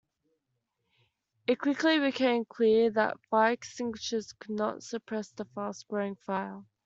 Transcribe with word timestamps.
It 1.45 1.59
quickly 1.59 1.99
became 1.99 2.45
clear 2.45 2.89
that 2.89 3.19
fire 3.29 3.51
extinguishers 3.51 4.33
could 4.33 4.55
not 4.55 4.81
suppress 4.81 5.29
the 5.29 5.45
fast-growing 5.45 6.15
fire. 6.15 6.63